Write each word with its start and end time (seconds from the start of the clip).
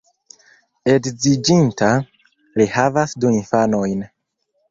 Edziĝinta, 0.93 1.91
li 2.61 2.67
havas 2.79 3.15
du 3.25 3.35
infanojn. 3.41 4.05